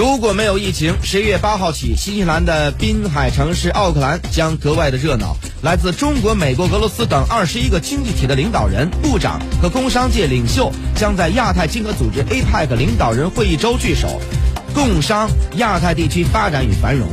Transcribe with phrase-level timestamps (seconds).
[0.00, 5.36] 如果没有疫情，十一月八号起，新西兰的滨海城市奥克兰将格外的热闹。
[5.60, 14.18] 来自中国、美国、俄罗斯等二十一个经济体的领导人、部长和工商界领袖将在亚太经合组织 APEC 领导人会议周聚首，
[14.72, 17.06] 共商亚太地区发展与繁荣。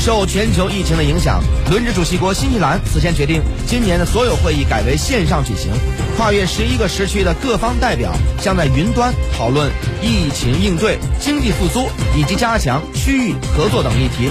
[0.00, 5.70] 受全球疫情的影响，轮值主席国新西兰此前决定，今年的所有会议改为线上举行。
[6.16, 8.10] 跨越十一个时区的各方代表
[8.40, 9.70] 将在云端讨论
[10.02, 11.86] 疫情应对、经济复苏
[12.16, 14.30] 以及加强区域合作等议题。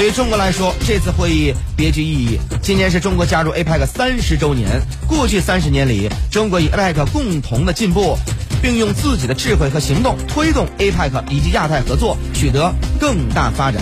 [0.00, 2.38] 对中国来说，这次会议别具意义。
[2.60, 4.68] 今年是中国加入 APEC 三十周年。
[5.06, 8.16] 过去三十年里，中国与 APEC 共同的进步，
[8.60, 13.80] 并用自己的智慧和行动推动 APEC 以及亚太合作取得更大发展。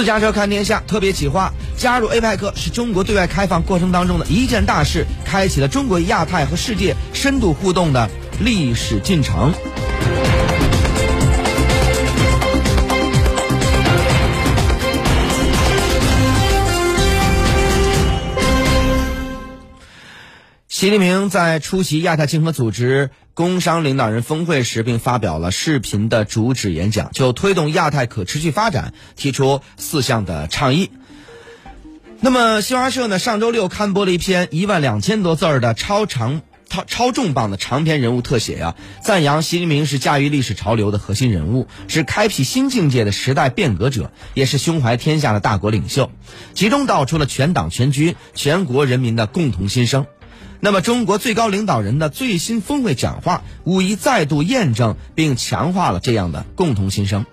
[0.00, 8.08] 私家车看天下特别企划，加入 APEC 是中国对外开放过程当中的一件大事，开启了中国亚太和世界深度互动的
[8.40, 9.52] 历史进程。
[20.80, 30.90] 习近平在出席亚太经合组织工商领导人峰会时，并发表了视频的主旨演讲，就推动亚太可持续发展提出四项的倡议。
[32.20, 46.10] 那么，新华社呢上周六刊播了一篇一万两千多字儿的超长、超超重磅的长篇人物特写呀，赞扬习近平是驾驭历史潮流的核心人物，是开辟新境界的时代变革者，也是胸怀天下的大国领袖。
[46.54, 50.06] 其中道出了全党全军、全国人民的共同心声。
[50.60, 57.24] 那么，中国最高领导人的最新峰会讲话，无疑再度验证并强化了这样的共同心声。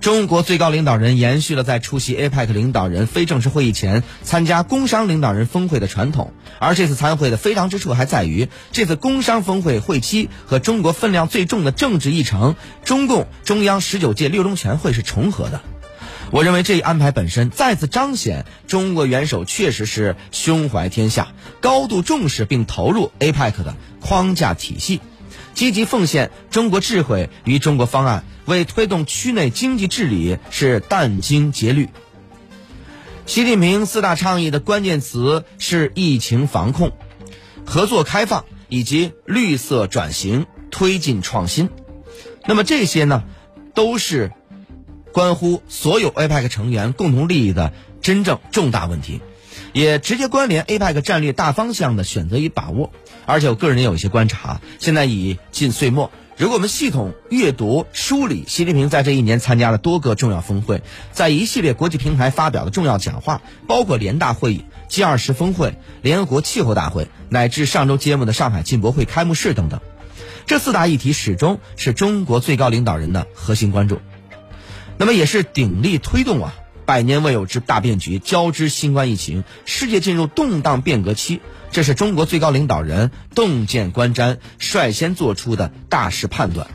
[0.00, 15.60] 中国最高领导人延续了在出席 APEC 领导人非正式会议前参加工商领导人峰会的传统，而这次参会的非常之处还在于，这次工商峰会会期和中国分量最重的政治议程——中共中央十九届六中全会是重合的。
[16.32, 25.00] 我认为这一安排本身再次彰显中国元首确实是胸怀天下，高度重视并投入 APEC 的框架体系，
[25.54, 31.88] 积极奉献中国智慧与中国方案，为推动区内经济治理是殚精竭虑。
[33.26, 36.92] 习近平四大倡议的关键词是疫情防控、
[37.66, 41.70] 合作开放以及绿色转型、推进创新。
[42.46, 43.24] 那么这些呢，
[43.74, 44.30] 都是。
[45.12, 49.20] 关乎所有 APEC 成员共同利益的真正重大问题，
[49.72, 52.90] 也直接关联 APEC 战略大方向的选择与把握。
[53.26, 54.60] 而且我个人也有一些观察。
[54.78, 60.82] 现在已近岁末，如果我们系统阅读梳理习近平在这一年参加了多个重要峰会，
[61.12, 69.80] 在一系列国际平台发表的重要讲话，包括联大会议、G20 峰会、联合国气候大会，乃至上周揭幕的上海进博会开幕式等等，
[70.46, 74.00] 这四大议题始终是中国最高领导人的核心关注。
[75.00, 81.40] 那么也是鼎力推动啊，百年未有之大变局，交织新冠疫情，世界进入动荡变革期，
[81.72, 86.66] 这是中国最高领导人洞见观瞻，率先做出的大势判断。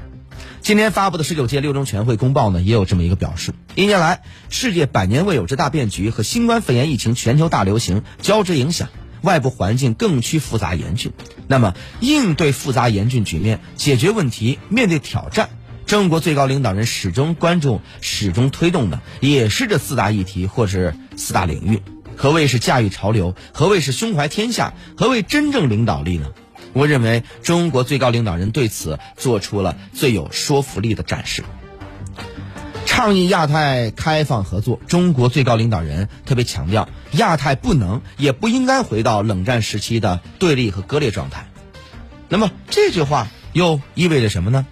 [0.62, 8.90] 今天发布的十九届六中全会公报呢，也有这么一个表示：一年来，世界百年未有之大变局和新冠肺炎疫情全球大流行交织影响，
[9.22, 11.12] 外部环境更趋复杂严峻。
[11.46, 15.52] 那么，应对复杂严峻局面，解决问题，面对挑战。
[15.86, 21.82] 中国最高领导人始终关注、始终推动的，也是这四大议题或是四大领域。
[22.18, 23.36] 何谓是驾驭潮流？
[23.54, 24.74] 何谓是胸怀天下？
[24.98, 26.32] 何谓真正领导力呢？
[26.74, 31.44] 我认为，中国最高领导人对此做出了最有说服力的展示。
[32.88, 41.48] 倡议亚太开放合作，中国最高领导人特别强调，亚太不能也不应该回到冷战时期的对立和割裂状态。
[42.28, 44.66] 那么这句话又意味着什么呢？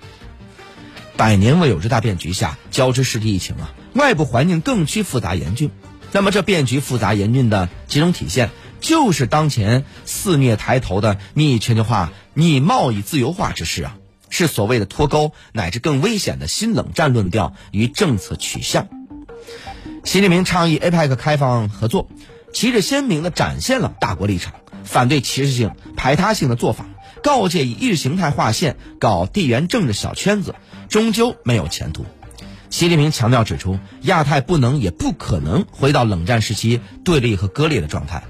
[1.23, 5.71] 百年未有之大变局下，交织世纪疫情啊，外部环境更趋复杂严峻。
[6.11, 8.49] 那么，这变局复杂严峻的集中体现，
[8.81, 13.95] 就是当前肆虐抬头的逆全球化、逆贸易自由化之势啊，
[14.29, 18.89] 是所谓的脱钩乃至更危险的新冷战论调与政策取向。
[20.03, 22.09] 习近平倡议 APEC 开放合作，
[22.53, 26.85] 旗帜鲜明地展现了大国立场，反对歧视性、排他性的做法。
[27.21, 30.55] 告诫以意识形态划线、搞地缘政治小圈子，
[30.89, 32.05] 终究没有前途。
[32.69, 38.23] 习近平强调指出，亚太不能也不可能回到冷战时期对立和割裂的状态，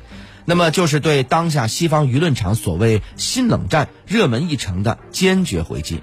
[0.45, 6.01] 那么就是对当下西方舆论场所谓新冷战热门议程的坚决回击。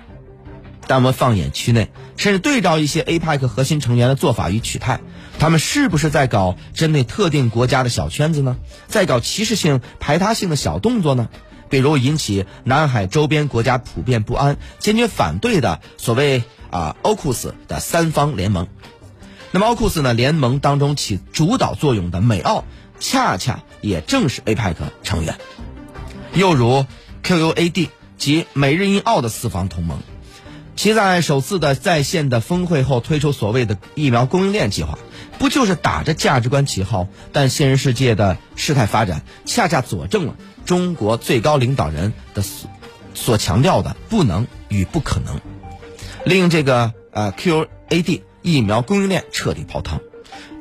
[0.90, 4.98] 但我们放眼区内，甚至对照一些 APEC 核心成员的做法与取态，
[5.38, 8.56] 他们是不是在搞针对特定国家的小圈子呢？
[8.88, 11.28] 在搞歧视性、排他性的小动作呢？
[11.68, 16.42] 比如引起南海周边国家普遍不安、坚决反对的所谓
[16.72, 18.66] 啊欧库斯的三方联盟。
[19.52, 22.64] 那么欧库斯呢联盟当中起主导作用的美澳，
[22.98, 25.38] 恰恰也正是 APEC 成员。
[26.34, 26.84] 又如
[27.22, 30.00] QUAD 及美日印澳的四方同盟，
[30.76, 34.98] 其在首次的在线的峰会后推出所谓的疫苗供应链计划，
[35.38, 37.06] 不就是打着价值观旗号？
[37.32, 40.34] 但现实世界的事态发展，恰恰佐证了。
[40.64, 42.70] 中国最高领导人的所
[43.12, 45.40] 所强调的不能与不可能，
[46.24, 50.00] 令这个呃 QAD 疫苗供应链彻底泡汤，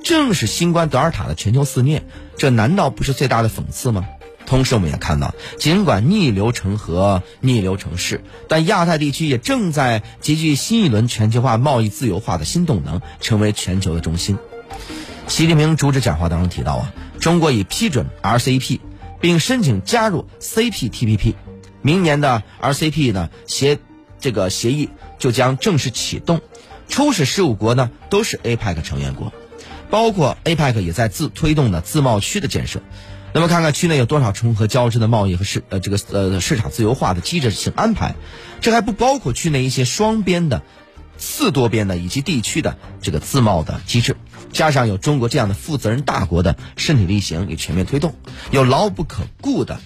[0.03, 2.03] 正是新冠德尔塔的全球肆虐，
[2.37, 4.05] 这难道不是最大的讽刺吗？
[4.49, 14.37] 同时，我们也看到，尽管逆流成河、逆流成势，但亚太地区也正在集聚新一轮全球化、贸易自由化的新动能，成为全球的中心。
[15.27, 18.79] 习近平主旨讲话当中提到啊，中国已批准 RCEP。
[19.21, 21.33] 并申请加入 CPTPP，
[21.81, 23.77] 明年的 RCEP 呢协
[24.17, 26.39] 这个协议就将正式启动。
[26.87, 29.33] 初始十五国呢都是 APEC 成员国，
[29.89, 32.79] 包括 APEC 也在自推动的自贸区的建设。
[33.31, 38.15] 那么看看区内有多少重合交织的贸易和市呃这个呃市场自由化的机制性安排，
[38.59, 40.63] 这还不包括区内一些双边的、
[41.17, 44.15] 次多边的以及地区的这个自贸的机制。
[44.51, 48.15] 加上有中国这样的负责任大国的身体力行与全面推动，
[48.49, 49.79] 有牢不可固的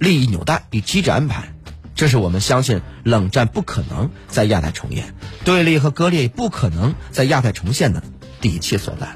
[0.00, 1.54] 利益纽带与机制安排，
[1.94, 8.02] 这是我们相信冷战不可能在亚太重演，对立和割裂不可能在亚太重现的
[8.40, 9.14] 底气所在。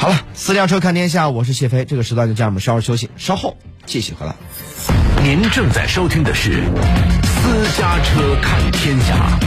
[0.00, 3.54] 好了，私家车看天下，我是谢飞，这个时段就这样，我们稍事休息，稍后
[3.84, 4.34] 继续回来。
[5.22, 6.64] 您正在收听的是
[7.22, 9.38] 私家车看天下。